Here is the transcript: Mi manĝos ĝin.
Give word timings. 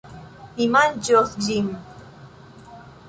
Mi 0.53 0.65
manĝos 0.75 1.35
ĝin. 1.49 1.69